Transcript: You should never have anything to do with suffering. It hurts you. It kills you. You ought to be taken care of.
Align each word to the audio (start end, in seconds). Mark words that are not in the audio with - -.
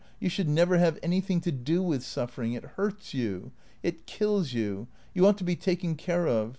You 0.19 0.29
should 0.29 0.49
never 0.49 0.79
have 0.79 0.97
anything 1.03 1.41
to 1.41 1.51
do 1.51 1.83
with 1.83 2.01
suffering. 2.01 2.53
It 2.53 2.63
hurts 2.75 3.13
you. 3.13 3.51
It 3.83 4.07
kills 4.07 4.51
you. 4.51 4.87
You 5.13 5.27
ought 5.27 5.37
to 5.37 5.43
be 5.43 5.55
taken 5.55 5.93
care 5.93 6.27
of. 6.27 6.49